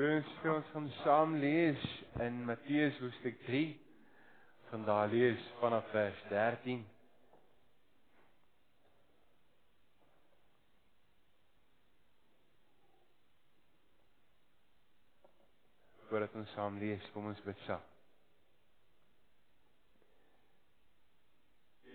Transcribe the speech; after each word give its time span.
Broers, 0.00 0.28
ons 0.48 0.68
gaan 0.72 0.86
saam 1.02 1.34
lees 1.36 1.80
in 2.24 2.38
Matteus 2.48 2.96
hoofstuk 3.02 3.34
3. 3.44 3.66
Van 4.70 4.84
daar 4.88 5.10
lees 5.12 5.40
vanaf 5.58 5.90
vers 5.92 6.22
13. 6.30 6.86
Voordat 16.08 16.34
ons 16.40 16.54
saam 16.56 16.78
lees, 16.80 17.10
kom 17.12 17.28
ons 17.28 17.42
bid 17.44 17.60
saam. 17.66 17.84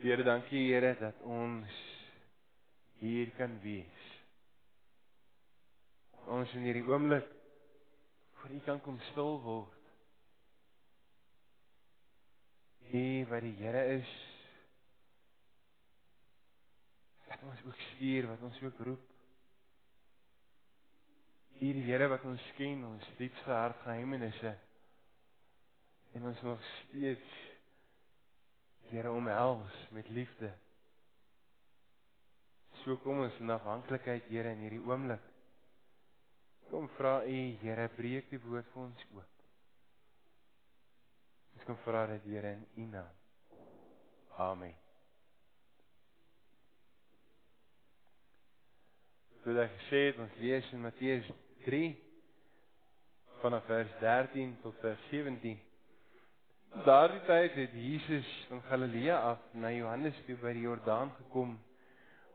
Here, 0.04 0.28
dankie 0.30 0.68
Here 0.68 0.94
dat 1.02 1.26
ons 1.26 1.82
hier 3.02 3.34
kan 3.42 3.58
wees. 3.66 4.12
Ons 6.30 6.54
in 6.54 6.70
hierdie 6.70 6.86
oomblik 6.86 7.35
voor 8.46 8.56
U 8.56 8.60
kan 8.60 8.82
kom 8.82 9.00
stil 9.00 9.42
word. 9.42 9.74
Hier 12.78 13.28
waar 13.28 13.42
die 13.42 13.56
Here 13.58 13.86
is. 13.98 14.12
Wat 17.28 17.42
ons 17.42 17.64
ook 17.66 17.80
stuur, 17.80 18.28
wat 18.28 18.42
ons 18.42 18.62
ook 18.62 18.78
roep. 18.78 19.10
Hier 21.58 21.74
die 21.74 21.88
Here 21.88 22.08
wat 22.08 22.24
ons 22.30 22.52
ken, 22.58 22.86
ons 22.86 23.10
diepste 23.18 23.50
hartgeheimenisse. 23.50 24.54
En 26.14 26.30
ons 26.30 26.42
nog 26.42 26.62
steeds 26.76 27.43
Here 28.92 29.12
omhels 29.12 29.86
met 29.90 30.10
liefde. 30.14 30.54
So 32.84 33.02
kom 33.02 33.26
ons 33.26 33.42
in 33.42 33.50
afhanklikheid 33.50 34.30
Here 34.30 34.54
in 34.54 34.68
hierdie 34.68 34.86
oomblik. 34.86 35.34
Kom 36.69 36.88
vra 36.97 37.19
U 37.23 37.42
Here 37.61 37.89
breek 37.97 38.31
die 38.31 38.42
woord 38.45 38.67
vir 38.73 38.83
ons 38.86 39.06
oop. 39.14 39.44
Ons 41.56 41.67
kom 41.67 41.78
vra 41.86 42.06
dit 42.14 42.31
Here 42.34 42.56
in 42.58 42.66
U 42.81 42.88
naam. 42.95 43.14
Amen. 44.38 44.73
Soos 49.44 49.62
ek 49.62 49.75
gesê 49.78 50.02
het, 50.08 50.20
ons 50.20 50.42
lees 50.42 50.73
in 50.73 50.81
Matteus 50.81 51.28
3 51.67 51.94
vanaf 53.44 53.68
vers 53.70 53.92
13 54.02 54.56
tot 54.64 54.80
vers 54.81 55.02
17. 55.12 55.59
Daardie 56.88 57.22
tyd 57.28 57.59
het 57.59 57.75
Jesus 57.78 58.31
van 58.50 58.64
Galilea 58.72 59.20
af 59.31 59.44
na 59.53 59.70
Johannes 59.72 60.18
toe 60.25 60.36
by 60.42 60.56
die 60.58 60.66
Jordaan 60.66 61.14
gekom 61.20 61.53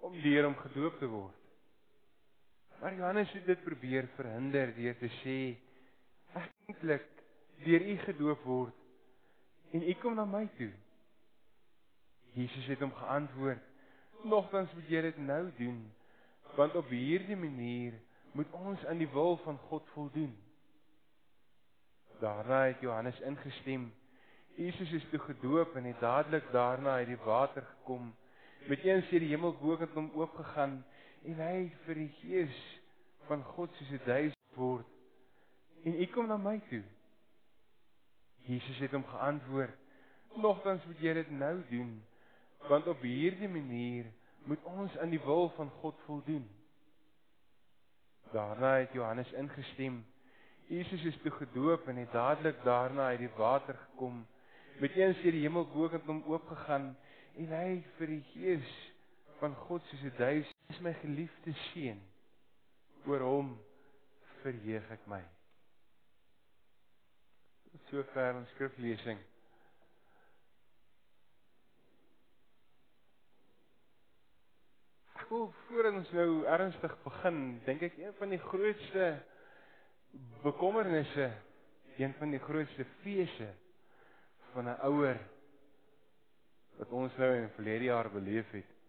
om 0.07 0.17
deur 0.23 0.47
hom 0.47 0.57
gedoop 0.63 1.03
te 1.03 1.11
word. 1.11 1.40
Maar 2.81 2.95
Johannes 2.95 3.33
het 3.33 3.47
dit 3.47 3.63
probeer 3.65 4.07
verhinder 4.17 4.71
deur 4.75 4.95
te 4.99 5.09
sê 5.21 5.39
eintlik 6.33 7.09
deur 7.65 7.83
u 7.93 7.97
gedoop 8.07 8.45
word 8.49 9.75
en 9.77 9.83
u 9.85 9.95
kom 10.01 10.15
na 10.17 10.25
my 10.25 10.47
toe. 10.57 10.71
Jesus 12.33 12.67
het 12.73 12.81
hom 12.81 12.95
geantwoord: 12.97 13.61
"Nogtans 14.25 14.73
moet 14.75 14.89
jy 14.89 15.01
dit 15.01 15.19
nou 15.19 15.51
doen, 15.59 15.81
want 16.57 16.75
op 16.75 16.89
hierdie 16.89 17.37
manier 17.37 17.99
moet 18.33 18.53
ons 18.53 18.87
aan 18.87 18.99
die 18.99 19.11
wil 19.13 19.37
van 19.45 19.59
God 19.69 19.89
voldoen." 19.93 20.33
Daarna 22.21 22.63
het 22.65 22.81
Johannes 22.81 23.21
ingestem. 23.21 23.91
Jesus 24.57 24.93
is 24.93 25.05
toe 25.11 25.21
gedoop 25.21 25.77
en 25.77 25.85
het 25.85 26.01
dadelik 26.01 26.49
daarna 26.53 26.97
uit 27.03 27.13
die 27.13 27.21
water 27.25 27.63
gekom. 27.63 28.15
Met 28.69 28.83
eens 28.85 29.09
het 29.09 29.21
die 29.21 29.29
hemel 29.29 29.53
bokant 29.61 29.95
hom 29.95 30.11
oopgegaan 30.15 30.85
en 31.25 31.43
hy 31.43 31.59
vir 31.85 31.95
die 31.95 32.13
gees 32.21 32.63
van 33.29 33.43
God 33.55 33.75
soos 33.77 33.93
'n 33.93 34.07
duis 34.07 34.35
word 34.57 34.87
en 35.85 36.01
u 36.01 36.07
kom 36.07 36.27
na 36.27 36.37
my 36.37 36.61
toe. 36.69 36.83
Jesus 38.45 38.79
het 38.79 38.91
hom 38.91 39.05
geantwoord: 39.05 39.77
"Nogtans 40.35 40.85
moet 40.85 41.01
jy 41.01 41.13
dit 41.13 41.31
nou 41.31 41.63
doen, 41.71 42.03
want 42.69 42.87
op 42.87 43.01
hierdie 43.01 43.49
manier 43.49 44.07
moet 44.45 44.65
ons 44.65 44.97
aan 44.99 45.11
die 45.11 45.25
wil 45.25 45.49
van 45.57 45.71
God 45.71 45.97
voldoen." 46.05 46.49
Daarna 48.33 48.75
het 48.75 48.93
Johannes 48.93 49.33
ingestem. 49.33 50.05
Jesus 50.67 51.05
is 51.05 51.19
toe 51.23 51.31
gedoop 51.31 51.89
en 51.89 51.97
het 51.97 52.13
dadelik 52.13 52.63
daarna 52.65 53.07
uit 53.07 53.19
die 53.19 53.33
water 53.37 53.75
gekom. 53.75 54.27
Met 54.79 54.95
eens 54.95 55.17
het 55.17 55.33
die 55.33 55.43
hemel 55.43 55.67
bokant 55.67 56.07
hom 56.07 56.23
oopgegaan 56.27 56.97
en 57.37 57.47
hy 57.47 57.83
vir 57.97 58.07
die 58.07 58.23
gees 58.33 58.90
van 59.41 59.55
God 59.55 59.83
soos 59.89 60.03
'n 60.05 60.17
duis 60.17 60.49
is 60.69 60.81
my 60.81 60.93
geliefde 61.01 61.53
seun. 61.73 62.01
Oor 63.07 63.21
hom 63.25 63.49
verheug 64.43 64.91
ek 64.93 65.07
my. 65.07 65.23
Tot 67.71 67.87
sover 67.89 68.35
ons 68.37 68.51
skriflesing. 68.55 69.21
Wil 75.31 75.53
voor 75.67 75.87
ons 75.93 76.11
nou 76.11 76.45
ernstig 76.45 76.97
begin 77.05 77.61
dink 77.65 77.83
ek 77.87 77.99
een 77.99 78.15
van 78.19 78.35
die 78.35 78.43
grootste 78.43 79.07
bekommernisse 80.43 81.31
een 81.97 82.15
van 82.19 82.33
die 82.35 82.43
grootste 82.43 82.85
feesse 83.05 83.49
van 84.53 84.69
'n 84.69 84.81
ouer 84.91 85.21
wat 86.77 86.91
ons 86.91 87.17
nou 87.17 87.31
in 87.37 87.49
verlede 87.55 87.85
jaar 87.85 88.11
beleef 88.11 88.51
het 88.51 88.80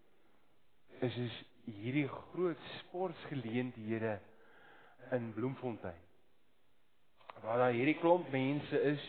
is 1.02 1.16
is 1.16 1.38
hierdie 1.64 2.08
groot 2.08 2.58
sportgeleenthede 2.78 4.20
in 5.10 5.32
Bloemfontein. 5.34 6.00
Waar 7.42 7.58
daar 7.58 7.74
hierdie 7.74 7.98
klomp 7.98 8.30
mense 8.30 8.80
is 8.80 9.04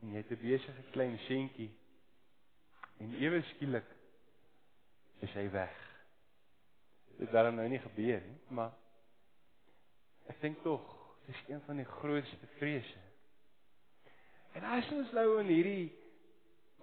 en 0.00 0.12
jy 0.12 0.22
het 0.22 0.30
'n 0.30 0.40
besige 0.40 0.82
klein 0.90 1.18
seentjie 1.18 1.70
en 2.98 3.14
ewe 3.14 3.42
skielik 3.42 3.88
is 5.20 5.32
hy 5.32 5.50
weg. 5.50 5.76
Dit 7.18 7.30
het 7.30 7.54
nou 7.54 7.68
nie 7.68 7.78
gebeur 7.78 8.20
nie, 8.20 8.38
maar 8.48 8.72
ek 10.26 10.40
dink 10.40 10.62
tog 10.62 10.84
dis 11.26 11.42
een 11.48 11.60
van 11.66 11.76
die 11.76 11.84
grootste 11.84 12.46
vrese. 12.58 13.00
En 14.52 14.64
as 14.64 14.90
ons 14.90 15.12
nou 15.12 15.40
in 15.40 15.46
hierdie 15.46 16.07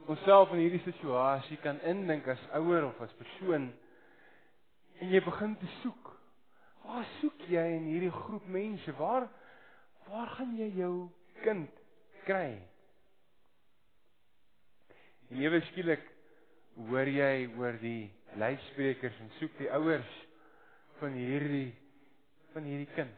onsself 0.06 0.52
in 0.54 0.62
hierdie 0.62 0.84
situasie 0.86 1.58
kan 1.64 1.80
indink 1.88 2.28
as 2.30 2.42
ouer 2.60 2.86
of 2.88 3.00
as 3.02 3.14
persoon 3.20 3.72
en 5.02 5.12
jy 5.12 5.22
begin 5.26 5.56
te 5.60 5.70
soek. 5.82 6.12
Waar 6.86 7.08
soek 7.20 7.48
jy 7.50 7.64
in 7.80 7.88
hierdie 7.90 8.14
groep 8.14 8.46
mense? 8.52 8.94
Waar 9.00 9.28
waar 10.06 10.30
gaan 10.38 10.54
jy 10.58 10.70
jou 10.78 10.94
kind 11.42 11.72
kry? 12.28 12.60
En 15.32 15.42
ewe 15.42 15.62
skielik 15.72 16.04
hoor 16.92 17.10
jy 17.10 17.48
oor 17.58 17.80
die 17.82 18.12
luidsprekers 18.38 19.18
en 19.24 19.32
soek 19.40 19.58
die 19.58 19.72
ouers 19.74 20.14
van 21.00 21.18
hierdie 21.18 21.72
van 22.54 22.68
hierdie 22.70 22.92
kind. 22.96 23.18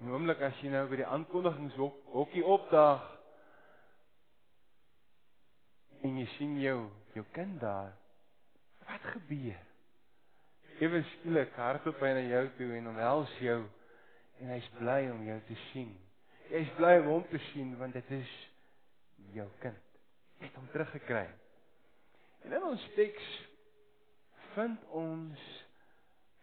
Nou 0.00 0.14
oomblik 0.14 0.40
as 0.44 0.56
jy 0.62 0.70
nou 0.72 0.84
by 0.90 1.00
die 1.00 1.08
aankondigingshokkie 1.08 2.44
opdaag 2.46 3.15
en 6.02 6.18
jy 6.18 6.26
sien 6.36 6.58
jou 6.60 6.90
jou 7.16 7.24
kind 7.32 7.60
daar. 7.60 7.94
Wat 8.86 9.00
gebeur? 9.14 9.62
Ewe 10.80 11.00
skielik 11.14 11.54
hardloop 11.56 12.02
hy 12.04 12.12
na 12.12 12.24
jou 12.28 12.42
toe 12.58 12.68
en 12.76 12.90
omhels 12.92 13.32
jou 13.40 13.62
en 14.42 14.52
hy's 14.52 14.68
bly 14.76 14.98
om 15.08 15.22
jou 15.24 15.38
te 15.48 15.56
sien. 15.70 15.94
Hy's 16.50 16.70
bly 16.76 16.98
om 17.00 17.08
hom 17.14 17.24
te 17.30 17.40
sien 17.50 17.72
want 17.80 17.96
dit 17.96 18.10
is 18.18 18.34
jou 19.32 19.48
kind. 19.62 19.80
Hy 20.38 20.44
het 20.50 20.58
hom 20.60 20.68
teruggekry. 20.74 21.24
En 22.44 22.52
in 22.58 22.66
ons 22.68 22.88
teks 22.98 23.30
vind 24.54 24.84
ons 24.92 25.46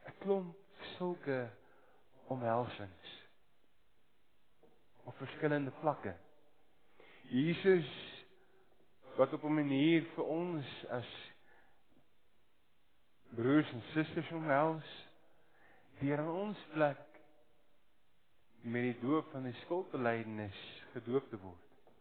'n 0.09 0.16
klomp 0.19 0.81
sulke 0.97 1.50
omhelsings 2.33 3.13
op 5.04 5.18
verskillende 5.18 5.72
vlakke. 5.81 6.16
Jesus 7.30 8.12
wat 9.15 9.33
op 9.33 9.44
'n 9.44 9.54
manier 9.54 10.04
vir 10.15 10.24
ons 10.24 10.86
as 10.89 11.12
broers 13.36 13.71
en 13.71 13.81
susters 13.94 14.31
omhels 14.31 14.89
deur 16.00 16.18
aan 16.18 16.30
ons 16.30 16.57
plek 16.74 16.98
met 18.62 18.81
die 18.81 19.00
doop 19.00 19.31
van 19.31 19.44
die 19.44 19.57
skuldbelydenis 19.63 20.60
gedoop 20.94 21.30
te 21.30 21.38
word. 21.38 21.92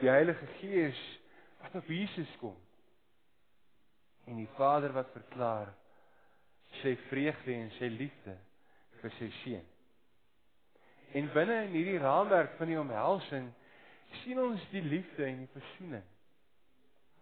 Die 0.00 0.08
Heilige 0.08 0.46
Gees 0.46 1.00
wat 1.60 1.74
op 1.74 1.86
Jesus 1.86 2.36
kom 2.40 2.56
en 4.24 4.36
die 4.36 4.48
Vader 4.56 4.92
wat 4.92 5.10
verklaar 5.12 5.74
sy 6.80 6.94
vreugde 7.08 7.54
en 7.54 7.70
sy 7.78 7.90
liefde 7.92 8.36
vir 9.00 9.14
sy 9.18 9.30
seun. 9.42 9.66
En 11.18 11.32
binne 11.34 11.56
in 11.64 11.74
hierdie 11.74 11.98
raamwerk 11.98 12.54
van 12.58 12.70
die 12.70 12.78
omhelsing 12.78 13.50
sien 14.22 14.38
ons 14.38 14.62
die 14.70 14.82
liefde 14.82 15.24
en 15.24 15.38
die 15.44 15.52
versoening 15.54 16.06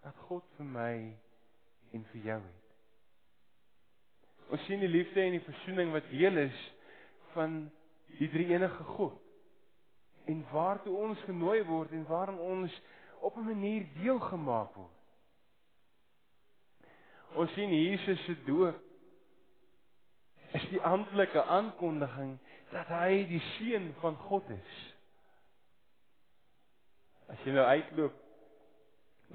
wat 0.05 0.17
God 0.29 0.45
vir 0.57 0.69
my 0.73 0.95
en 1.93 2.05
vir 2.13 2.27
jou 2.31 2.41
het. 2.41 2.67
Ons 4.49 4.65
sien 4.65 4.81
die 4.81 4.91
liefde 4.91 5.21
en 5.21 5.37
die 5.37 5.45
versoening 5.45 5.93
wat 5.93 6.09
deel 6.13 6.37
is 6.47 6.61
van 7.35 7.59
die 8.19 8.31
drie 8.33 8.49
enige 8.55 8.85
God 8.97 9.19
en 10.29 10.45
waartoe 10.53 10.95
ons 10.97 11.21
genooi 11.25 11.63
word 11.69 11.93
en 11.97 12.05
waarom 12.09 12.39
ons 12.39 12.81
op 13.21 13.37
'n 13.37 13.45
manier 13.45 13.87
deel 14.01 14.21
gemaak 14.21 14.75
word. 14.75 14.97
Ons 17.35 17.53
sien 17.53 17.73
Jesus 17.73 18.25
se 18.25 18.37
doop 18.45 18.85
is 20.53 20.69
die 20.71 20.81
amptelike 20.81 21.43
aankondiging 21.43 22.39
dat 22.71 22.87
hy 22.87 23.25
die 23.29 23.43
seun 23.57 23.93
van 24.01 24.17
God 24.17 24.49
is. 24.51 24.77
As 27.29 27.41
jy 27.45 27.53
nou 27.53 27.65
uitloop 27.69 28.15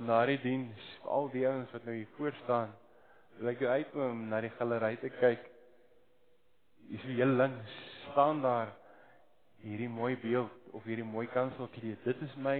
na 0.07 0.23
die 0.25 0.39
diens, 0.41 0.85
al 1.05 1.29
die 1.33 1.45
ouens 1.47 1.71
wat 1.75 1.83
nou 1.85 1.95
hier 1.95 2.09
voor 2.17 2.33
staan, 2.43 2.71
wil 3.37 3.51
ek 3.53 3.61
jou 3.61 3.69
uitnooi 3.69 4.13
na 4.29 4.39
die 4.41 4.53
galery 4.57 4.95
te 5.01 5.11
kyk. 5.19 5.49
Hier 6.87 6.99
is 6.99 7.05
heel 7.17 7.35
links 7.37 7.75
staan 8.11 8.41
daar 8.43 8.73
hierdie 9.63 9.89
mooi 9.89 10.15
beeld 10.21 10.73
of 10.73 10.83
hierdie 10.89 11.07
mooi 11.07 11.27
kanselkleed. 11.33 12.01
Dit 12.05 12.21
is 12.25 12.33
my 12.35 12.57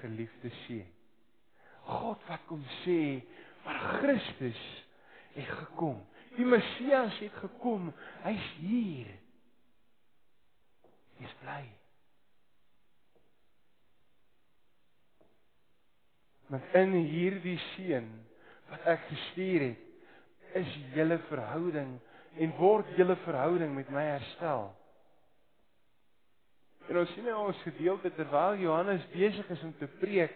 geliefde 0.00 0.52
seun. 0.64 0.90
God 1.84 2.22
wat 2.28 2.44
kom 2.48 2.62
sê, 2.82 3.20
maar 3.64 3.80
Christus 3.98 4.60
het 5.34 5.48
gekom. 5.48 5.98
Die 6.36 6.46
Messias 6.48 7.18
het 7.20 7.36
gekom. 7.42 7.90
Hy's 8.24 8.50
hier. 8.60 9.10
Hy's 11.20 11.34
bly. 11.42 11.64
Met 16.52 16.74
in 16.76 16.92
hierdie 17.08 17.58
seun 17.74 18.08
wat 18.70 18.86
ek 18.94 19.06
gestuur 19.08 19.68
het, 19.70 19.84
is 20.54 20.70
julle 20.94 21.18
verhouding 21.28 21.96
en 22.38 22.56
word 22.58 22.90
julle 22.98 23.16
verhouding 23.24 23.74
met 23.74 23.90
my 23.94 24.04
herstel. 24.06 24.68
En 26.88 27.00
ons 27.00 27.12
sien 27.14 27.24
nou 27.24 27.46
ons 27.46 27.62
gedeelte 27.64 28.12
terwyl 28.14 28.58
Johannes 28.60 29.06
besig 29.14 29.48
is 29.50 29.62
om 29.64 29.72
te 29.78 29.88
preek, 30.00 30.34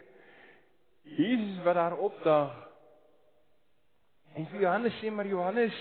Jesus 1.19 1.61
wat 1.65 1.77
daar 1.79 1.97
opdaag. 2.05 2.57
En 4.37 4.47
vir 4.51 4.65
Johannes 4.65 4.97
sê 5.01 5.13
maar 5.13 5.29
Johannes 5.29 5.77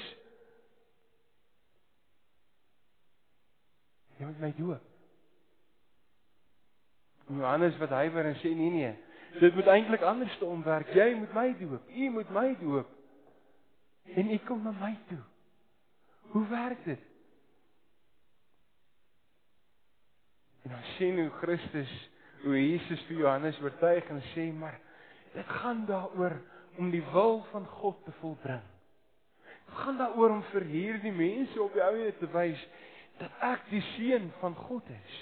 jy 4.18 4.26
moet 4.26 4.40
my 4.42 4.52
doop. 4.58 4.86
Johannes 7.28 7.76
wat 7.82 7.92
hywer 7.94 8.32
en 8.32 8.40
sê 8.42 8.54
nee 8.56 8.72
nee, 8.74 8.94
dit 9.40 9.56
moet 9.56 9.68
eintlik 9.68 10.02
anders 10.02 10.38
te 10.38 10.46
omwerk. 10.46 10.94
Jy 10.94 11.14
moet 11.18 11.34
my 11.34 11.56
doop. 11.60 11.90
U 11.90 12.10
moet 12.10 12.30
my 12.30 12.56
doop. 12.60 12.90
En 14.16 14.32
u 14.32 14.38
kom 14.38 14.64
na 14.64 14.72
my 14.72 14.98
toe. 15.08 15.24
Hoe 16.32 16.48
werk 16.48 16.84
dit? 16.84 17.00
En 20.64 20.70
dan 20.70 20.84
sien 20.98 21.20
hoe 21.20 21.30
Christus, 21.30 22.10
hoe 22.44 22.70
Jesus 22.70 23.02
vir 23.08 23.18
Johannes 23.18 23.60
oortuig 23.62 24.10
en 24.12 24.22
sê 24.34 24.50
maar 24.54 24.80
dit 25.34 25.46
gaan 25.62 25.86
daaroor 25.86 26.36
om 26.78 26.90
die 26.92 27.04
wil 27.12 27.44
van 27.52 27.66
God 27.66 28.04
te 28.06 28.12
volbring. 28.20 28.64
Dit 29.66 29.76
gaan 29.84 29.98
daaroor 29.98 30.30
om 30.30 30.44
vir 30.52 30.66
hierdie 30.72 31.12
mense 31.12 31.62
op 31.62 31.74
die 31.74 31.84
ouene 31.84 32.14
te 32.18 32.30
wys 32.34 32.68
dat 33.18 33.32
ek 33.42 33.64
die 33.72 33.82
seun 33.96 34.30
van 34.42 34.56
God 34.68 34.90
is. 34.94 35.16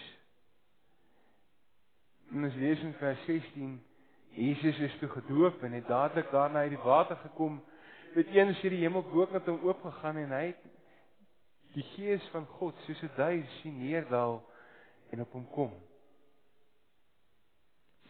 En 2.34 2.44
ons 2.44 2.58
lees 2.60 2.82
in 2.84 2.96
vers 3.00 3.22
16 3.30 3.78
Jesus 4.36 4.80
is 4.84 4.98
toe 5.00 5.10
gedoop 5.10 5.64
en 5.64 5.72
het 5.72 5.88
dadelik 5.88 6.32
daarna 6.32 6.60
uit 6.60 6.74
die 6.76 6.84
water 6.84 7.16
gekom. 7.16 7.64
Met 8.16 8.28
een 8.36 8.54
sê 8.60 8.72
die 8.72 8.84
hemel 8.84 9.04
boekant 9.08 9.48
hom 9.48 9.64
oopgegaan 9.64 10.18
en 10.18 10.32
hy 10.36 10.46
het 10.52 10.64
die 11.76 11.84
gees 11.96 12.24
van 12.32 12.46
God 12.60 12.76
soos 12.84 13.02
'n 13.04 13.12
duif 13.16 13.50
sien 13.62 13.78
neerdal 13.80 14.44
en 15.12 15.22
op 15.22 15.32
hom 15.32 15.48
kom. 15.52 15.74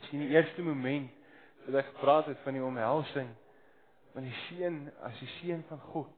Sien 0.09 0.19
die 0.19 0.33
eerste 0.33 0.61
oomblik 0.61 1.09
wat 1.65 1.75
ek 1.81 1.93
gepraat 1.93 2.25
het 2.25 2.39
van 2.43 2.53
die 2.53 2.63
omhelsing 2.63 3.29
van 4.15 4.23
die 4.23 4.37
seun 4.47 4.77
as 5.03 5.19
die 5.19 5.27
seun 5.27 5.63
van 5.67 5.79
God. 5.79 6.11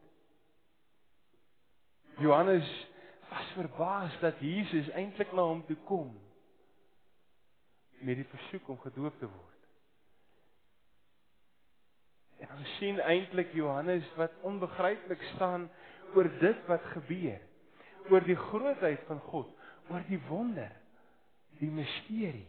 Johannes 2.22 2.70
was 3.30 3.54
verbaas 3.56 4.20
dat 4.22 4.40
Jesus 4.40 4.90
eintlik 4.90 5.34
na 5.34 5.42
hom 5.50 5.64
toe 5.66 5.78
kom 5.90 6.12
met 8.06 8.16
die 8.16 8.30
versoek 8.30 8.70
om 8.70 8.80
gedoop 8.80 9.18
te 9.20 9.26
word. 9.26 9.57
En 12.44 12.52
ons 12.58 12.74
sien 12.78 13.00
eintlik 13.02 13.54
Johannes 13.58 14.06
wat 14.20 14.34
onbegryplik 14.46 15.22
staan 15.36 15.70
oor 16.16 16.30
dit 16.40 16.66
wat 16.70 16.84
gebeur, 16.94 17.42
oor 18.10 18.24
die 18.26 18.38
grootheid 18.40 19.02
van 19.10 19.20
God, 19.32 19.50
oor 19.90 20.04
die 20.08 20.20
wonder, 20.30 20.72
die 21.60 21.72
misterie. 21.74 22.48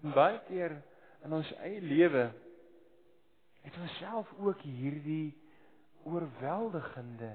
Baie 0.00 0.40
keer 0.48 0.80
in 1.24 1.36
ons 1.36 1.50
eie 1.60 1.80
lewe 1.84 2.30
het 3.60 3.76
ons 3.76 3.96
self 4.00 4.32
ook 4.40 4.62
hierdie 4.64 5.36
oorweldigende 6.08 7.34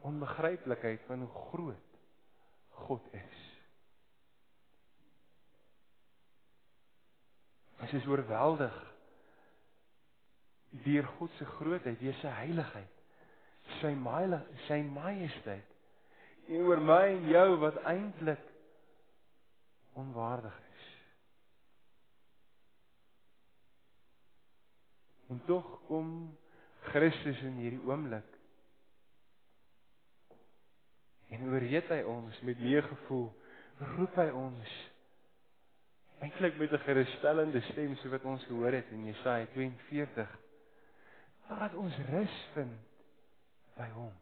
onbegryplikheid 0.00 1.00
van 1.06 1.18
hoe 1.18 1.48
groot 1.50 1.98
God 2.70 3.12
is. 3.12 3.49
Ons 7.80 7.96
is 7.96 8.06
oorweldig 8.06 8.76
deur 10.84 11.06
God 11.16 11.32
se 11.38 11.44
grootheid, 11.56 11.98
deur 11.98 12.16
sy 12.20 12.30
heiligheid, 12.44 13.04
sy 13.80 13.90
myle, 13.98 14.38
sy 14.68 14.82
majesteit 14.86 15.70
en 16.50 16.66
oor 16.66 16.80
my 16.82 17.02
en 17.12 17.28
jou 17.30 17.58
wat 17.62 17.78
eintlik 17.86 18.42
onwaardig 19.98 20.56
is. 20.72 20.86
En 25.30 25.42
tog 25.46 25.68
kom 25.86 26.08
Christus 26.90 27.42
in 27.46 27.60
hierdie 27.62 27.82
oomblik. 27.86 28.26
En 31.30 31.46
oorreed 31.52 31.92
hy 31.94 32.00
ons 32.10 32.40
met 32.42 32.58
meegevoel, 32.58 33.28
roep 33.94 34.18
hy 34.18 34.26
ons 34.34 34.78
eintlik 36.20 36.56
met 36.58 36.72
'n 36.72 36.84
gerusstellende 36.84 37.60
stem 37.60 37.96
so 37.96 38.08
wat 38.08 38.24
ons 38.24 38.44
gehoor 38.44 38.72
het 38.72 38.90
in 38.90 39.04
Jesaja 39.06 39.46
42 39.52 40.38
dat 41.48 41.74
ons 41.74 41.96
rus 42.10 42.36
vind 42.54 42.76
by 43.76 43.88
hom. 43.94 44.12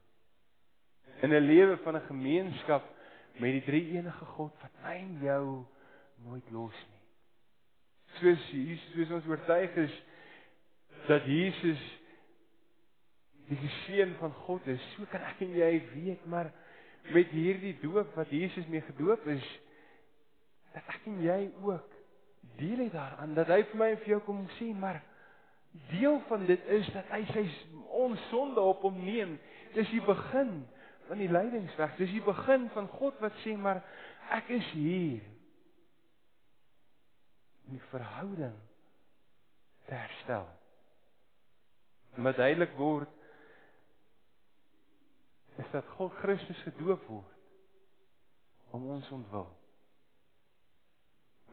In 1.20 1.30
'n 1.34 1.46
lewe 1.46 1.76
van 1.76 1.96
'n 1.96 2.06
gemeenskap 2.06 2.84
met 3.38 3.52
die 3.52 3.64
drie 3.64 3.86
enige 3.96 4.24
God 4.24 4.52
wat 4.60 4.70
my 4.82 4.94
en 4.94 5.18
jou 5.22 5.64
nooit 6.24 6.50
los 6.50 6.74
nie. 6.90 7.02
Soos 8.18 8.50
Jesus, 8.50 8.92
soos 8.92 9.10
ons 9.10 9.26
oortuig 9.26 9.74
is 9.76 10.02
dat 11.06 11.24
Jesus 11.24 11.80
die 13.48 13.70
seun 13.86 14.14
van 14.14 14.32
God 14.32 14.66
is, 14.66 14.82
so 14.96 15.04
kan 15.10 15.20
ek 15.20 15.40
en 15.40 15.54
jy 15.56 15.72
weet, 15.94 16.26
maar 16.26 16.52
met 17.14 17.30
hierdie 17.32 17.78
doop 17.80 18.14
wat 18.14 18.30
Jesus 18.30 18.66
mee 18.66 18.80
gedoop 18.80 19.26
is, 19.26 19.46
dat 20.78 20.94
ek 20.94 21.06
en 21.10 21.20
jy 21.22 21.38
ook 21.66 21.94
deel 22.58 22.84
het 22.86 22.94
daaraan 22.94 23.36
dat 23.36 23.50
hy 23.50 23.62
vir 23.70 23.80
my 23.82 23.92
en 23.92 24.02
vir 24.02 24.14
jou 24.14 24.20
kom 24.26 24.44
sien, 24.56 24.78
maar 24.78 25.02
deel 25.90 26.18
van 26.30 26.46
dit 26.48 26.70
is 26.78 26.88
dat 26.94 27.10
hy 27.12 27.22
sy 27.32 27.44
ons 27.98 28.28
sonde 28.32 28.62
op 28.62 28.82
hom 28.86 28.98
neem. 29.04 29.36
Dis 29.74 29.90
die 29.92 30.02
begin 30.02 30.62
van 31.08 31.20
die 31.20 31.30
lydingsweg. 31.30 31.96
Dis 32.00 32.14
die 32.14 32.24
begin 32.24 32.66
van 32.74 32.88
God 32.98 33.18
wat 33.22 33.36
sê 33.44 33.54
maar 33.58 33.82
ek 34.34 34.48
is 34.58 34.70
hier. 34.74 35.26
om 37.68 37.74
die 37.76 37.84
verhouding 37.90 38.56
te 39.84 39.94
herstel. 39.94 40.46
Wat 42.16 42.36
duidelik 42.36 42.72
word 42.80 43.12
is 45.60 45.68
dat 45.72 45.84
God 45.98 46.14
Christus 46.22 46.62
gedoop 46.64 47.04
word 47.10 47.34
om 48.72 48.86
ons 48.96 49.10
ontwil. 49.12 49.48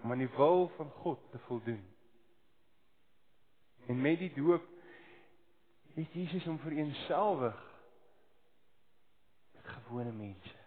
Om 0.04 0.12
aan 0.12 0.24
die 0.24 0.32
wil 0.36 0.68
van 0.78 0.90
God 0.90 1.20
te 1.32 1.40
voldoen. 1.48 1.84
En 3.88 4.02
met 4.02 4.20
die 4.20 4.34
doop 4.34 4.66
het 5.96 6.14
Jesus 6.14 6.46
hom 6.46 6.60
vereenselwig 6.60 7.60
met 9.54 9.66
gewone 9.66 10.12
mense. 10.12 10.58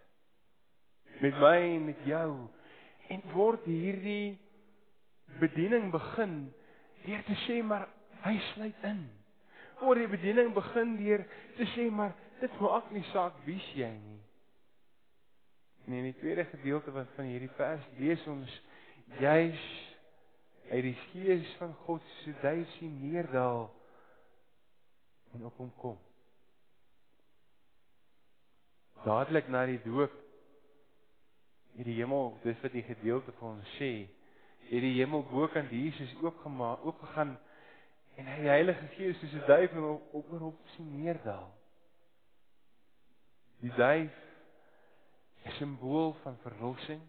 Met 1.19 1.39
my 1.39 1.57
en 1.75 1.85
met 1.85 2.05
jou 2.07 2.31
en 3.09 3.21
word 3.33 3.65
hierdie 3.65 4.39
bediening 5.39 5.91
begin 5.91 6.53
deur 7.05 7.23
te 7.27 7.37
sê 7.45 7.59
maar 7.65 7.87
hy 8.23 8.35
sluit 8.53 8.87
in. 8.87 9.03
Word 9.79 10.03
die 10.03 10.11
bediening 10.11 10.53
begin 10.55 10.95
deur 10.99 11.25
te 11.57 11.67
sê 11.75 11.89
maar 11.93 12.15
dit 12.39 12.59
maak 12.63 12.89
nie 12.95 13.05
saak 13.11 13.37
wie 13.45 13.59
jy 13.75 13.91
nie. 13.91 14.19
En 15.85 15.93
in 15.99 16.09
die 16.09 16.17
tweede 16.19 16.45
gedeelte 16.45 16.93
van 16.93 17.25
hierdie 17.25 17.51
vers 17.57 17.85
lees 17.97 18.25
ons 18.29 18.59
juis 19.17 19.63
uit 20.69 20.83
die 20.83 20.97
gees 21.09 21.55
van 21.57 21.73
God 21.85 22.01
se 22.21 22.33
duisie 22.41 22.89
neerdal 22.89 23.69
en 25.33 25.45
op 25.45 25.57
hom 25.57 25.73
kom. 25.77 25.97
dadelik 29.03 29.47
na 29.47 29.65
die 29.65 29.79
doop 29.83 30.13
het 31.77 31.85
die 31.87 31.95
hemel, 31.95 32.33
dis 32.43 32.57
wat 32.63 32.73
die 32.75 32.83
gedeelte 32.83 33.31
vir 33.37 33.47
ons 33.47 33.75
sê, 33.77 33.91
het 34.67 34.83
die 34.83 34.97
hemel 34.97 35.23
bokant 35.29 35.71
Jesus 35.71 36.11
oopgemaak, 36.19 36.83
oopgegaan 36.85 37.37
en 38.19 38.27
hy 38.27 38.35
die 38.41 38.51
Heilige 38.51 38.89
Gees 38.97 39.19
soos 39.21 39.35
'n 39.37 39.45
duif 39.47 39.75
op 39.77 40.13
op 40.19 40.41
op 40.49 40.59
sien 40.75 40.89
neerdal. 40.99 41.47
Die 43.61 43.71
duif 43.77 44.17
is 45.45 45.53
'n 45.53 45.57
simbool 45.57 46.13
van 46.23 46.37
verlossing, 46.43 47.01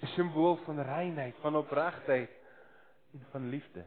'n 0.00 0.06
simbool 0.06 0.56
van 0.56 0.80
reinheid, 0.80 1.34
van 1.40 1.56
opregtheid 1.56 2.30
en 3.12 3.26
van 3.30 3.48
liefde. 3.48 3.86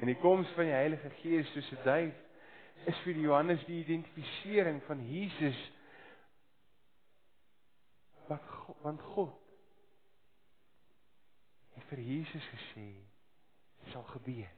En 0.00 0.06
die 0.06 0.16
koms 0.16 0.48
van 0.48 0.64
die 0.64 0.72
Heilige 0.72 1.10
Gees 1.10 1.52
soos 1.52 1.70
'n 1.70 1.84
duif 1.84 2.14
is 2.84 2.98
vir 3.04 3.14
Johannes 3.14 3.64
die 3.64 3.80
identifisering 3.84 4.82
van 4.82 5.04
Jesus 5.10 5.72
wat 8.26 8.42
want 8.82 9.00
God 9.00 9.38
het 11.74 11.84
vir 11.84 11.98
Jesus 11.98 12.48
gesê 12.54 12.88
sal 13.92 14.02
gebeur. 14.02 14.50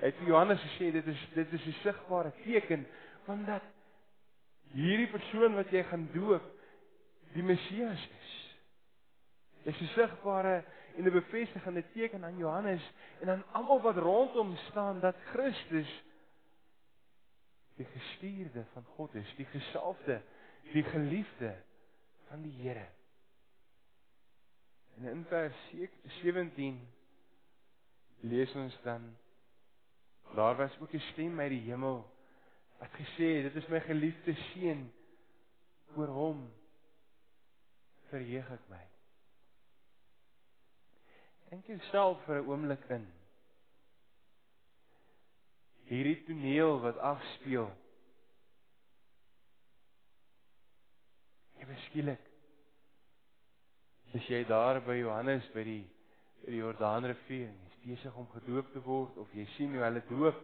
Het 0.00 0.16
vir 0.16 0.26
Johannes 0.26 0.60
gesê 0.60 0.90
dit 0.92 1.06
is 1.06 1.28
dit 1.34 1.52
is 1.52 1.66
'n 1.66 1.76
sigbare 1.82 2.32
teken 2.42 2.86
van 3.24 3.44
dat 3.44 3.62
hierdie 4.72 5.10
persoon 5.10 5.54
wat 5.54 5.70
jy 5.70 5.82
gaan 5.82 6.08
doop 6.12 6.59
die 7.32 7.42
Messias 7.42 8.08
is. 8.20 8.30
Dit 9.62 9.74
is 9.74 9.80
'n 9.80 9.92
sigbare 9.94 10.64
en 10.96 11.04
'n 11.04 11.12
bevestigende 11.12 11.84
teken 11.92 12.24
aan 12.24 12.36
Johannes 12.36 12.92
en 13.20 13.28
aan 13.28 13.44
almal 13.52 13.80
wat 13.80 13.96
rondom 13.96 14.56
staan 14.56 15.00
dat 15.00 15.16
Christus 15.32 16.02
die 17.76 17.86
gestuurde 17.86 18.64
van 18.72 18.84
God 18.84 19.14
is, 19.14 19.34
die 19.36 19.44
gesalfde, 19.44 20.22
die 20.72 20.82
geliefde 20.82 21.62
van 22.28 22.42
die 22.42 22.52
Here. 22.62 22.86
En 24.96 25.04
in 25.04 25.24
vers 25.24 25.56
17 26.04 26.88
lees 28.20 28.54
ons 28.54 28.78
dan 28.82 29.16
daar 30.34 30.56
was 30.56 30.78
ook 30.80 30.92
'n 30.92 30.98
stem 31.12 31.40
uit 31.40 31.50
die 31.50 31.60
hemel 31.70 32.10
wat 32.78 32.90
gesê 32.90 33.26
het 33.34 33.42
dit 33.42 33.62
is 33.62 33.68
my 33.68 33.80
geliefde 33.80 34.34
seun 34.34 34.92
oor 35.96 36.06
hom 36.06 36.52
verheug 38.10 38.50
ek 38.56 38.66
my. 38.70 38.82
Dink 41.50 41.66
jouself 41.66 42.20
vir 42.26 42.42
'n 42.42 42.48
oomblik 42.48 42.84
in. 42.96 43.06
Hierdie 45.90 46.18
toneel 46.26 46.80
wat 46.80 46.98
afspeel. 46.98 47.70
Jy 51.58 51.66
beskielik. 51.66 52.28
As 54.14 54.28
jy 54.28 54.44
daar 54.44 54.80
by 54.86 54.94
Johannes 54.98 55.46
by 55.54 55.64
die 55.64 55.82
by 56.40 56.54
die 56.54 56.62
Jordaanrivier 56.62 57.50
is 57.50 57.74
besig 57.84 58.14
om 58.16 58.28
gedoop 58.32 58.72
te 58.72 58.80
word 58.80 59.16
of 59.20 59.32
jy 59.36 59.44
sien 59.56 59.74
hoe 59.74 59.82
hulle 59.84 60.02
doop 60.08 60.38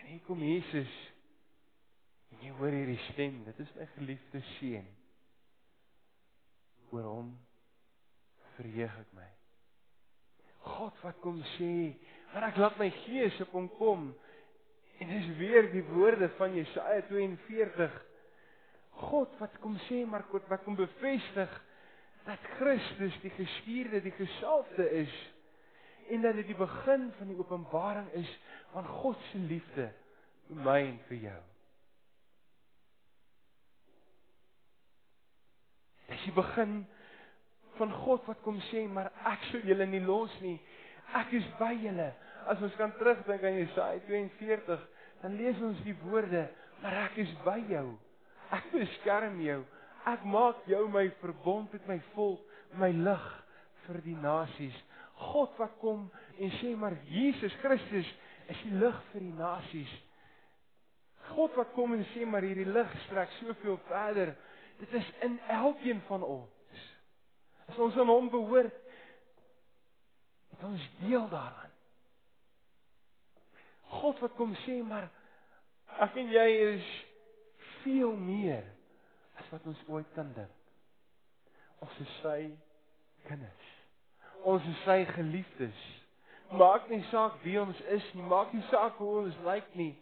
en 0.00 0.06
hier 0.06 0.22
kom 0.26 0.42
Jesus 0.42 0.96
en 2.30 2.42
jy 2.42 2.50
hoor 2.58 2.74
hierdie 2.74 2.98
stem, 3.12 3.44
dit 3.44 3.60
is 3.62 3.70
my 3.76 3.86
geliefde 3.94 4.42
seun. 4.56 4.88
Oor 6.90 7.06
hom 7.06 7.30
verheug 8.56 8.96
ek 9.02 9.12
my. 9.16 9.28
God 10.60 10.96
wat 11.02 11.20
kom 11.24 11.40
sê, 11.56 11.96
"Maar 12.32 12.48
ek 12.50 12.56
laat 12.56 12.78
my 12.78 12.90
gees 12.90 13.40
op 13.40 13.52
hom 13.52 13.68
kom." 13.78 14.14
En 15.00 15.08
dis 15.08 15.36
weer 15.36 15.70
die 15.72 15.84
woorde 15.84 16.28
van 16.28 16.54
Jesaja 16.54 17.00
42. 17.08 18.04
God 18.90 19.38
wat 19.38 19.58
kom 19.60 19.78
sê, 19.88 20.04
maar 20.06 20.22
God 20.22 20.46
wat 20.48 20.62
kom 20.62 20.76
bevestig 20.76 21.64
dat 22.24 22.38
Christus 22.58 23.20
die 23.22 23.30
gestuurde, 23.30 24.02
die 24.02 24.12
gesalfde 24.12 24.90
is 24.90 25.32
en 26.10 26.22
dat 26.22 26.34
dit 26.34 26.46
die 26.46 26.58
begin 26.58 27.12
van 27.16 27.26
die 27.26 27.38
openbaring 27.38 28.10
is 28.18 28.38
van 28.72 28.86
God 28.86 29.16
se 29.30 29.38
liefde 29.38 29.92
vir 30.48 30.62
my 30.66 30.80
en 30.88 30.98
vir 31.08 31.16
jou. 31.16 31.49
Dis 36.10 36.26
die 36.26 36.34
begin 36.36 36.80
van 37.78 37.92
God 38.02 38.26
wat 38.28 38.42
kom 38.44 38.58
sê, 38.68 38.84
maar 38.90 39.12
ek 39.30 39.46
sal 39.50 39.64
julle 39.68 39.86
nie 39.88 40.02
los 40.04 40.34
nie. 40.44 40.58
Ek 41.16 41.32
is 41.38 41.46
by 41.58 41.72
julle. 41.80 42.10
As 42.50 42.60
ons 42.64 42.76
kan 42.78 42.92
terugdink 42.98 43.44
aan 43.44 43.58
Jesaja 43.60 44.00
42, 44.08 44.86
dan 45.22 45.36
lees 45.38 45.58
ons 45.64 45.80
die 45.86 45.96
woorde, 46.04 46.46
maar 46.82 46.96
ek 47.06 47.20
is 47.24 47.32
by 47.44 47.58
jou. 47.70 47.86
Ek 48.54 48.70
beskerm 48.74 49.38
jou. 49.44 49.60
Ek 50.08 50.22
maak 50.24 50.64
jou 50.70 50.86
my 50.90 51.06
verbond 51.20 51.72
met 51.76 51.88
my 51.88 51.98
volk, 52.14 52.42
my 52.80 52.90
lig 52.94 53.26
vir 53.86 54.00
die 54.04 54.16
nasies. 54.18 54.76
God 55.20 55.56
wat 55.60 55.74
kom 55.82 56.06
en 56.40 56.54
sê 56.60 56.72
maar 56.78 56.96
Jesus 57.10 57.54
Christus 57.60 58.08
is 58.50 58.62
die 58.64 58.78
lig 58.80 59.02
vir 59.12 59.26
die 59.26 59.36
nasies. 59.36 59.90
God 61.34 61.54
wat 61.58 61.74
kom 61.76 61.92
en 61.94 62.06
sê 62.14 62.24
maar 62.26 62.46
hierdie 62.46 62.68
lig 62.68 62.94
strek 63.06 63.32
soveel 63.38 63.78
verder. 63.90 64.32
Dit 64.80 64.92
is 64.96 65.12
in 65.20 65.40
elkeen 65.48 66.00
van 66.08 66.22
ons. 66.22 66.84
As 67.68 67.78
ons 67.78 67.96
aan 67.98 68.08
hom 68.08 68.30
behoort, 68.32 68.74
het 70.50 70.64
ons 70.64 70.88
deel 71.04 71.28
daaraan. 71.28 71.70
God 73.90 74.18
wat 74.18 74.34
kom 74.38 74.54
sê 74.64 74.78
maar 74.86 75.08
ek 76.00 76.16
en 76.22 76.32
jy 76.32 76.48
is 76.70 76.90
veel 77.82 78.12
meer 78.16 78.64
as 79.40 79.48
wat 79.50 79.66
ons 79.68 79.84
ooit 79.88 80.08
kan 80.14 80.30
dink. 80.36 80.56
Ons 81.80 81.96
is 82.04 82.12
sy 82.22 82.38
kinders. 83.26 83.70
Ons 84.48 84.64
is 84.68 84.82
sy 84.84 85.02
geliefdes. 85.14 85.86
Maak 86.56 86.88
nie 86.90 87.02
saak 87.10 87.38
wie 87.44 87.58
ons 87.60 87.80
is 87.94 88.06
nie, 88.16 88.26
maak 88.26 88.52
nie 88.56 88.64
saak 88.70 88.98
hoe 89.00 89.10
ons 89.22 89.38
lyk 89.46 89.68
nie. 89.78 89.92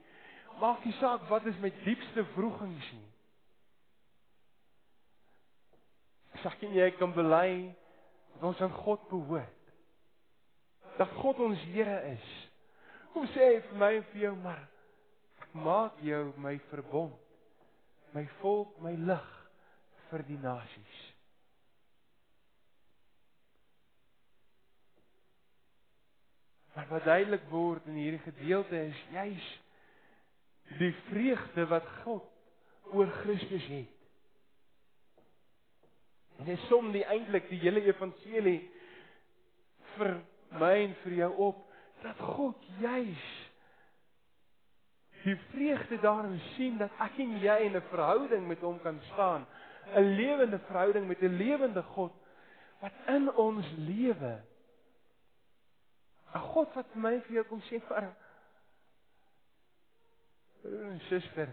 Maak 0.62 0.85
nie 0.87 0.94
saak 0.99 1.26
wat 1.30 1.47
is 1.47 1.58
my 1.62 1.70
diepste 1.85 2.25
wrogings 2.35 2.92
nie. 2.97 3.07
Sak 6.42 6.62
en 6.62 6.75
jy 6.76 6.88
kan 6.99 7.12
bely 7.16 7.75
dat 8.35 8.49
ons 8.50 8.61
aan 8.62 8.75
God 8.85 9.04
behoort. 9.11 9.73
Dat 10.99 11.11
God 11.18 11.40
ons 11.42 11.62
Here 11.73 12.00
is. 12.12 12.28
Kom 13.12 13.26
sê 13.35 13.52
hy 13.54 13.61
vir 13.68 13.80
my 13.80 13.92
en 13.99 14.07
vir 14.12 14.26
jou 14.28 14.35
maar 14.42 14.66
maak 15.59 16.00
jou 16.04 16.33
my 16.38 16.59
verbond. 16.71 17.14
My 18.14 18.25
volk, 18.40 18.76
my 18.85 18.95
lig 18.97 19.28
vir 20.09 20.25
die 20.28 20.38
nasies. 20.40 20.99
Maar 26.75 26.88
wat 26.92 27.09
duidelik 27.09 27.49
word 27.50 27.87
in 27.90 27.99
hierdie 27.99 28.23
gedeelte 28.23 28.78
is 28.87 28.99
juis 29.12 29.47
die 30.78 30.92
vreugde 31.09 31.64
wat 31.73 31.87
God 32.04 32.28
oor 32.95 33.11
Christus 33.23 33.66
het. 33.73 33.98
Hy 36.38 36.57
som 36.68 36.92
die 36.95 37.04
eintlik 37.04 37.49
die 37.50 37.59
hele 37.62 37.83
evangelie 37.87 38.61
vir 39.97 40.12
my 40.61 40.75
en 40.85 40.95
vir 41.02 41.16
jou 41.23 41.30
op 41.49 41.64
dat 42.04 42.21
God 42.37 42.68
juis 42.78 43.25
die 45.25 45.35
vreugde 45.50 45.99
daarin 46.00 46.38
sien 46.54 46.78
dat 46.78 46.95
ek 47.02 47.18
en 47.18 47.35
jy 47.42 47.57
in 47.66 47.76
'n 47.76 47.88
verhouding 47.90 48.47
met 48.49 48.61
hom 48.61 48.78
kan 48.80 49.00
staan, 49.12 49.47
'n 49.95 50.14
lewende 50.16 50.59
verhouding 50.59 51.09
met 51.09 51.21
'n 51.23 51.37
lewende 51.37 51.83
God 51.83 52.12
wat 52.80 52.92
in 53.07 53.33
ons 53.35 53.66
lewe 53.76 54.40
'n 56.35 56.40
God 56.54 56.75
wat 56.75 56.87
vir 56.92 57.02
my 57.02 57.21
vir 57.21 57.35
jou 57.35 57.45
kom 57.45 57.61
sê 57.61 57.80
vir 57.80 57.97
broer 60.68 60.90
en 60.90 61.00
suster 61.00 61.49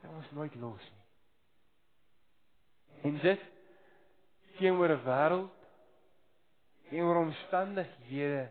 dat 0.00 0.10
ons 0.10 0.30
nooit 0.30 0.54
los 0.54 0.90
nie. 0.90 1.07
En 3.02 3.18
dit 3.22 3.40
teenoor 4.58 4.88
'n 4.88 5.04
wêreld 5.04 5.56
teenoor 6.88 7.16
omstandighede 7.16 8.50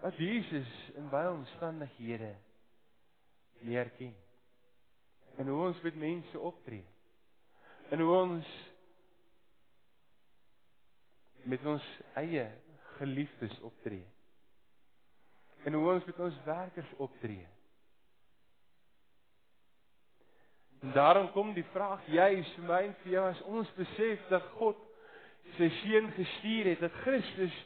wat 0.00 0.16
Jesus 0.16 0.70
in 0.94 1.08
baie 1.08 1.30
omstandighede 1.30 2.34
leer 3.60 3.90
ken. 3.90 4.14
En 5.36 5.46
hoe 5.46 5.66
ons 5.66 5.80
met 5.80 5.96
mense 5.96 6.38
optree. 6.38 6.84
En 7.88 8.00
hoe 8.00 8.14
ons 8.14 8.46
met 11.42 11.66
ons 11.66 12.00
eie 12.14 12.50
geliefdes 12.98 13.60
optree. 13.60 14.06
En 15.64 15.72
hoe 15.72 15.92
ons 15.92 16.04
met 16.04 16.18
ons 16.18 16.42
werkers 16.44 16.92
optree. 16.96 17.46
En 20.80 20.92
daarom 20.92 21.30
kom 21.32 21.52
die 21.54 21.66
vraag 21.72 22.06
juis 22.08 22.52
vir 22.56 22.64
my 22.64 22.78
en 22.86 22.94
vir 23.02 23.12
jou 23.12 23.24
as 23.28 23.42
ons 23.52 23.72
besef 23.76 24.22
dat 24.30 24.46
God 24.56 24.78
sy 25.58 25.68
seun 25.82 26.08
gestuur 26.16 26.70
het, 26.72 26.80
dat 26.80 27.02
Christus 27.02 27.56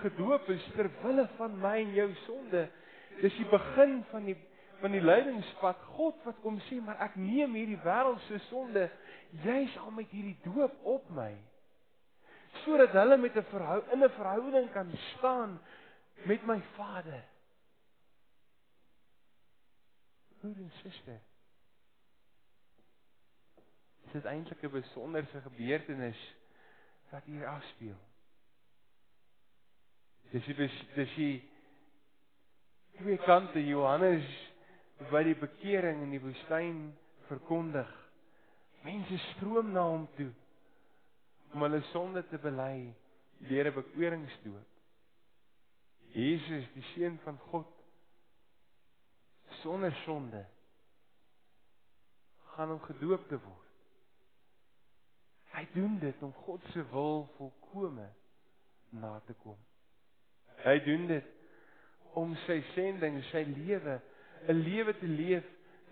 gedoop 0.00 0.48
is 0.54 0.64
ter 0.76 0.88
wille 1.02 1.26
van 1.36 1.58
my 1.60 1.74
en 1.82 1.92
jou 1.96 2.08
sonde. 2.24 2.64
Dis 3.20 3.36
die 3.36 3.48
begin 3.50 4.00
van 4.12 4.26
die 4.30 4.38
van 4.82 4.96
die 4.96 5.02
lydingspad, 5.04 5.78
God 5.94 6.24
wat 6.26 6.40
kom 6.42 6.56
sê, 6.66 6.80
maar 6.82 6.98
ek 7.04 7.12
neem 7.14 7.52
hierdie 7.54 7.78
wêreld 7.84 8.18
se 8.26 8.40
sonde 8.48 8.88
juis 9.44 9.76
al 9.78 9.92
met 9.94 10.10
hierdie 10.10 10.34
doop 10.42 10.74
op 10.96 11.12
my. 11.14 11.30
Sodat 12.64 12.96
hulle 12.98 13.20
met 13.22 13.36
'n 13.36 13.46
verhou 13.52 13.78
in 13.92 14.02
'n 14.02 14.10
verhouding 14.18 14.72
kan 14.72 14.90
staan 15.14 15.60
met 16.26 16.42
my 16.46 16.60
Vader. 16.74 17.22
Broer 20.40 20.58
en 20.58 20.72
suster. 20.82 21.20
Dit 24.12 24.24
is 24.24 24.30
eintlik 24.30 24.62
'n 24.62 24.70
besonderse 24.70 25.40
gebeurtenis 25.40 26.34
wat 27.10 27.24
hier 27.24 27.46
afspeel. 27.46 27.96
Dis 30.30 30.44
dis 30.44 30.84
dis 30.94 31.14
die 31.14 31.48
twee 32.96 33.16
kante 33.16 33.66
Johannes 33.66 34.28
wat 35.10 35.24
die 35.24 35.36
bekering 35.36 36.02
in 36.02 36.10
die 36.10 36.20
woestyn 36.20 36.92
verkondig. 37.26 37.88
Mense 38.84 39.18
stroom 39.32 39.72
na 39.72 39.86
hom 39.88 40.04
toe 40.16 40.30
om 41.52 41.64
hulle 41.64 41.80
sonde 41.92 42.26
te 42.28 42.38
bely 42.38 42.94
deur 43.48 43.70
'n 43.70 43.74
bekeringsdoop. 43.74 44.68
Jesus, 46.12 46.68
die 46.74 46.84
seun 46.92 47.18
van 47.24 47.38
God, 47.38 47.72
sonder 49.62 49.92
sonde 50.04 50.46
gaan 52.52 52.70
om 52.70 52.80
gedoop 52.80 53.28
te 53.28 53.40
word. 53.40 53.71
Hy 55.52 55.66
doen 55.74 55.98
dit 56.00 56.22
om 56.22 56.32
God 56.44 56.64
se 56.72 56.84
wil 56.90 57.26
volkome 57.36 58.08
na 58.88 59.20
te 59.26 59.34
kom. 59.42 59.58
Hy 60.62 60.78
doen 60.84 61.06
dit 61.06 61.24
om 62.16 62.34
sy 62.46 62.60
sending, 62.72 63.20
sy 63.30 63.44
lewe, 63.48 64.00
'n 64.48 64.62
lewe 64.64 64.92
te 64.98 65.06
leef 65.06 65.44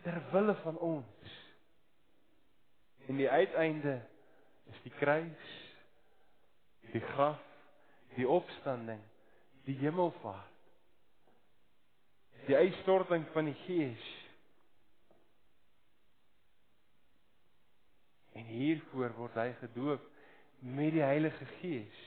ter 0.02 0.21
wille 0.33 0.55
van 0.55 0.79
ons. 0.79 1.37
En 3.09 3.17
die 3.17 3.31
uiteinde 3.31 4.00
is 4.71 4.83
die 4.83 4.93
kruis, 4.99 5.47
die 6.93 7.00
graf, 7.00 7.43
die 8.14 8.29
opstanding, 8.29 9.00
die 9.64 9.76
hemelvaart. 9.81 10.47
Die 12.47 12.57
uitstorting 12.57 13.26
van 13.33 13.45
die 13.45 13.59
Gees. 13.67 14.07
En 18.41 18.49
hiervoor 18.49 19.13
word 19.19 19.37
hy 19.37 19.51
gedoop 19.61 20.07
met 20.65 20.95
die 20.97 21.05
Heilige 21.05 21.45
Gees. 21.61 22.01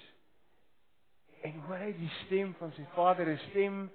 En 1.45 1.59
hoor 1.67 1.81
hy 1.83 1.91
die 1.97 2.11
stem 2.23 2.53
van 2.57 2.71
sy 2.73 2.85
Vader, 2.95 3.29
'n 3.29 3.41
stem 3.49 3.89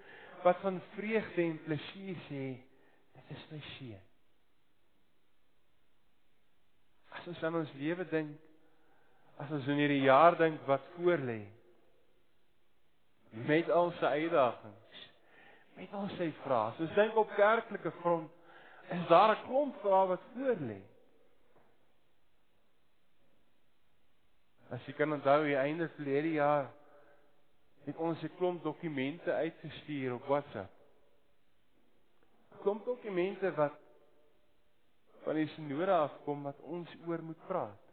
wat 0.45 0.61
van 0.63 0.81
vreugde 0.95 1.43
en 1.43 1.63
plesier 1.65 2.19
sê, 2.29 2.45
dit 3.15 3.31
is 3.37 3.47
my 3.51 3.61
seun. 3.75 4.05
As 7.11 7.27
ons 7.27 7.43
aan 7.43 7.55
ons 7.55 7.73
lewe 7.81 8.05
dink, 8.11 8.37
as 9.39 9.51
ons 9.51 9.67
in 9.67 9.81
hierdie 9.83 10.05
jaar 10.05 10.37
dink 10.39 10.61
wat 10.67 10.85
voor 10.97 11.19
lê, 11.19 11.41
met 13.49 13.71
al 13.71 13.91
sy 13.99 14.13
uitdagings, 14.23 15.03
met 15.79 15.93
al 15.93 16.09
sy 16.17 16.31
vrae, 16.45 16.71
as 16.71 16.81
ons 16.81 16.95
dink 16.95 17.17
op 17.17 17.35
kerklike 17.37 17.91
grond, 18.03 18.31
is 18.95 19.09
daar 19.09 19.35
'n 19.37 19.45
klomp 19.47 19.81
vrae 19.83 20.07
wat 20.07 20.23
voor 20.35 20.57
As 24.71 24.85
jy 24.85 24.93
kan 24.93 25.13
onthou, 25.13 25.45
die 25.45 25.57
einde 25.57 25.89
verlede 25.97 26.35
jaar 26.37 26.67
het 27.87 27.97
ons 27.97 28.23
'n 28.23 28.35
klomp 28.37 28.63
dokumente 28.63 29.33
uitgestuur 29.33 30.15
op 30.15 30.27
WhatsApp. 30.29 30.73
'n 32.53 32.61
Klomp 32.61 32.85
dokumente 32.85 33.55
wat 33.55 33.73
van 35.25 35.35
die 35.35 35.49
sinode 35.49 35.93
afkom 35.93 36.43
wat 36.43 36.61
ons 36.61 36.91
oor 37.07 37.23
moet 37.23 37.47
praat. 37.47 37.85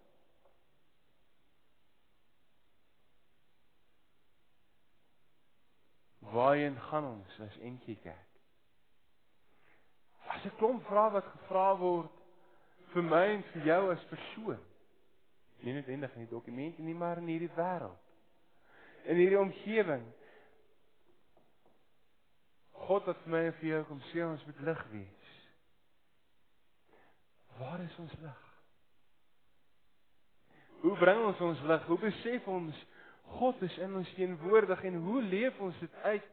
Waarheen 6.19 6.79
gaan 6.79 7.05
ons 7.05 7.39
as 7.39 7.57
NG 7.57 7.99
Kerk? 8.01 8.31
As 10.27 10.45
'n 10.45 10.55
klomp 10.57 10.85
vrae 10.85 11.11
wat 11.11 11.25
gevra 11.25 11.77
word 11.77 12.11
vir 12.93 13.03
my 13.03 13.25
en 13.33 13.43
vir 13.43 13.65
jou 13.65 13.91
as 13.91 14.05
persoon. 14.11 14.74
Nie 15.63 15.73
net 15.73 15.87
in 15.87 16.03
die 16.03 16.27
dokumente 16.29 16.81
nie, 16.81 16.95
maar 16.97 17.21
in 17.21 17.31
hierdie 17.31 17.53
wêreld 17.55 18.05
in 19.05 19.15
hierdie 19.15 19.39
omgewing. 19.39 20.05
God 22.85 23.05
het 23.05 23.27
my 23.29 23.45
en 23.49 23.55
vir 23.59 23.69
jou 23.69 23.83
kom 23.89 24.01
sê 24.11 24.23
ons 24.25 24.43
moet 24.47 24.61
lig 24.67 24.81
wees. 24.91 25.31
Waar 27.59 27.81
is 27.85 27.95
ons 28.01 28.13
lig? 28.21 28.41
Hoe 30.83 30.93
bring 31.01 31.23
ons 31.25 31.41
ons 31.41 31.63
lig? 31.69 31.89
Hoe 31.89 31.99
besef 32.01 32.47
ons 32.51 32.85
God 33.39 33.61
is 33.65 33.77
in 33.81 33.95
ons 33.97 34.09
teenwoordig 34.17 34.83
en 34.85 34.99
hoe 35.01 35.21
leef 35.23 35.59
ons 35.63 35.77
dit 35.81 36.01
uit? 36.03 36.31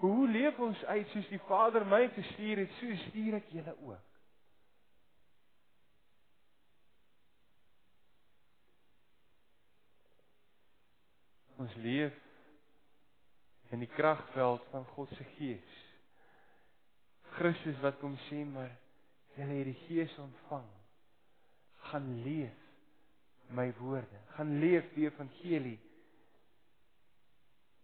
Hoe 0.00 0.28
leef 0.28 0.58
ons 0.58 0.84
uit 0.84 1.10
soos 1.12 1.28
die 1.30 1.42
Vader 1.48 1.84
my 1.86 2.06
gestuur 2.14 2.62
het, 2.64 2.72
so 2.80 2.96
stuur 3.08 3.36
ek 3.38 3.52
julle 3.52 3.74
ook. 3.84 4.13
Ons 11.64 11.74
leef 11.82 12.14
in 13.74 13.82
die 13.82 13.90
kragveld 13.96 14.64
van 14.70 14.86
God 14.94 15.12
se 15.16 15.24
Gees. 15.34 15.76
Christus 17.34 17.80
wat 17.82 17.98
kom 18.02 18.14
sê 18.28 18.44
maar 18.46 18.70
julle 19.34 19.58
het 19.58 19.70
die 19.72 19.80
Gees 19.88 20.18
ontvang. 20.22 20.70
gaan 21.84 22.22
leef 22.22 22.60
my 23.46 23.72
woorde, 23.78 24.20
gaan 24.36 24.58
leef 24.58 24.86
die 24.94 25.04
evangelie. 25.04 25.78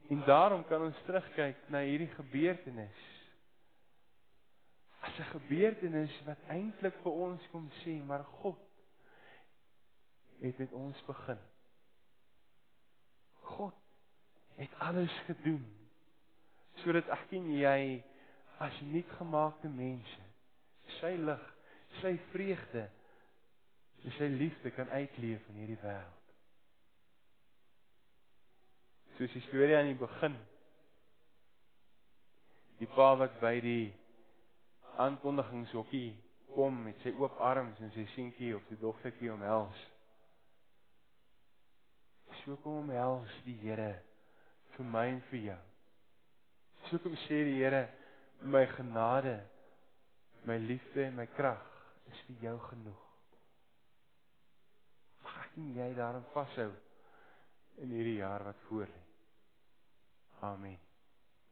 En 0.08 0.22
daarom 0.26 0.64
kan 0.66 0.82
ons 0.82 1.02
terugkyk 1.06 1.68
na 1.68 1.82
hierdie 1.84 2.10
gebeurtenis. 2.14 3.02
As 5.00 5.18
'n 5.18 5.30
gebeurtenis 5.36 6.16
wat 6.24 6.48
eintlik 6.48 6.96
vir 7.02 7.12
ons 7.12 7.48
kom 7.52 7.70
sê 7.84 8.00
maar 8.04 8.24
God 8.24 8.58
het 10.40 10.58
met 10.58 10.72
ons 10.72 11.04
begin. 11.06 11.38
God 13.40 13.74
het 14.60 14.80
alles 14.84 15.14
gedoen 15.26 15.64
sodat 16.80 17.08
ek 17.12 17.32
en 17.36 17.48
jy 17.52 17.80
as 18.64 18.76
nuutgemaakte 18.92 19.68
mense 19.72 20.26
sy 21.00 21.12
lig, 21.20 21.42
sy 22.00 22.14
vreugde, 22.32 22.86
sy 24.16 24.28
liefde 24.32 24.72
kan 24.74 24.88
uitleef 24.90 25.44
in 25.52 25.60
hierdie 25.60 25.78
wêreld. 25.82 26.32
Soos 29.18 29.36
die 29.36 29.44
storie 29.46 29.76
aan 29.76 29.92
die 29.92 30.00
begin. 30.00 30.36
Die 32.80 32.88
pa 32.96 33.12
wat 33.20 33.36
by 33.42 33.54
die 33.64 33.92
aankondigingshokkie 35.04 36.10
kom 36.54 36.82
met 36.88 37.00
sy 37.04 37.12
oop 37.20 37.38
arms 37.44 37.80
en 37.84 37.92
sy 37.94 38.06
seentjie 38.16 38.54
of 38.56 38.64
sy 38.68 38.80
dogtertjie 38.80 39.32
omhels 39.32 39.88
so 42.40 42.56
kom 42.64 42.80
omhels 42.80 43.32
die 43.44 43.56
Here 43.60 43.92
vir 44.80 44.88
my 44.88 45.06
en 45.12 45.20
vir 45.28 45.42
jou. 45.50 45.58
So 46.88 46.98
kom 47.04 47.16
sê 47.26 47.42
die 47.44 47.58
Here, 47.60 47.82
my 48.40 48.64
genade, 48.72 49.36
my 50.48 50.56
liefde 50.56 51.04
en 51.04 51.18
my 51.18 51.26
krag 51.36 51.60
is 52.08 52.22
vir 52.28 52.46
jou 52.46 52.54
genoeg. 52.70 53.02
Mag 55.26 55.36
ek 55.44 55.58
en 55.60 55.68
jy 55.76 55.90
daarin 55.98 56.24
vashou 56.32 56.70
in 57.84 57.92
hierdie 57.92 58.16
jaar 58.22 58.46
wat 58.48 58.64
voor 58.70 58.88
lê. 58.88 59.02
Amen. 60.48 60.80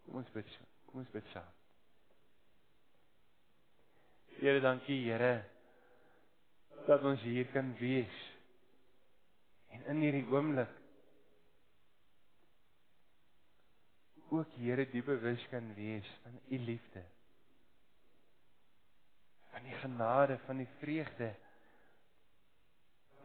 Kom 0.07 0.23
ons 0.23 0.33
bid. 0.33 0.49
Kom 0.88 1.03
ons 1.03 1.12
bid 1.12 1.29
saam. 1.35 1.53
Here, 4.38 4.64
dankie 4.64 5.03
Here 5.05 5.35
dat 6.88 7.05
ons 7.05 7.21
hier 7.29 7.45
kan 7.53 7.75
wees. 7.83 8.21
En 9.77 9.85
in 9.93 10.07
hierdie 10.07 10.25
oomblik 10.33 10.78
ook 14.31 14.53
Here 14.57 14.85
die 14.91 15.03
bewus 15.03 15.49
kan 15.49 15.75
wees 15.75 16.09
van 16.23 16.41
u 16.49 16.59
liefde. 16.59 17.03
Van 19.51 19.62
die 19.62 19.73
genade, 19.73 20.38
van 20.47 20.57
die 20.57 20.69
vreugde 20.79 21.35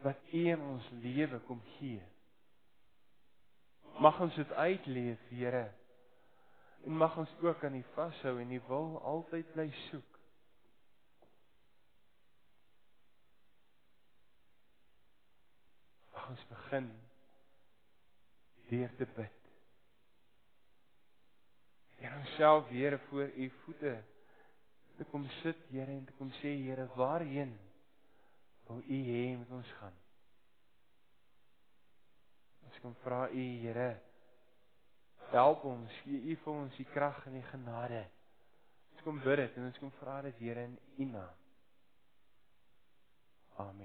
wat 0.04 0.16
u 0.32 0.42
in 0.48 0.60
ons 0.60 0.88
lewe 0.90 1.38
kom 1.48 1.62
gee. 1.78 2.02
Mag 3.98 4.20
ons 4.20 4.34
dit 4.34 4.52
uitleef, 4.52 5.20
Here. 5.28 5.70
En 6.84 6.96
mag 6.96 7.16
ons 7.16 7.30
ook 7.40 7.64
aan 7.64 7.74
u 7.74 7.84
vashou 7.94 8.40
en 8.40 8.52
u 8.52 8.60
wil 8.66 9.00
altyd 9.02 9.52
bly 9.52 9.70
soek. 9.86 10.18
Mag 16.12 16.28
ons 16.28 16.44
begin 16.52 16.92
deur 18.68 18.92
te 18.96 19.08
bid 19.16 19.43
en 22.04 22.18
onsself 22.18 22.68
weer 22.68 22.98
voor 23.08 23.30
u 23.36 23.50
voete 23.64 23.94
te 24.96 25.04
kom 25.04 25.28
sit 25.42 25.56
Here 25.70 25.90
en 25.90 26.04
te 26.04 26.12
kom 26.18 26.30
sê 26.40 26.54
Here 26.62 26.86
waarheen 26.94 27.58
wil 28.66 28.82
U 28.88 28.98
hê 29.10 29.36
moet 29.36 29.50
ons 29.50 29.72
gaan? 29.78 29.96
Ons 32.64 32.80
kom 32.80 32.94
vra 33.02 33.28
U 33.30 33.46
Here 33.64 33.90
help 35.34 35.64
ons 35.66 36.00
gee 36.04 36.20
U 36.30 36.36
vir 36.44 36.52
ons 36.54 36.76
die 36.78 36.86
krag 36.94 37.24
en 37.26 37.38
die 37.40 37.46
genade. 37.50 38.04
Ons 38.94 39.06
kom 39.06 39.18
bid 39.24 39.40
dit 39.42 39.58
en 39.58 39.70
ons 39.70 39.82
kom 39.82 39.94
vra 39.98 40.20
dit 40.28 40.44
Here 40.46 40.68
in 40.70 40.78
U 40.98 41.10
naam. 41.16 41.42
Amen 43.56 43.82